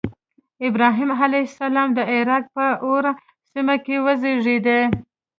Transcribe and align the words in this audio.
ابراهیم 0.67 1.11
علیه 1.23 1.45
السلام 1.49 1.89
د 1.97 1.99
عراق 2.13 2.43
په 2.55 2.65
أور 2.85 3.05
سیمه 3.51 3.75
کې 3.85 3.95
وزیږېد. 4.05 4.67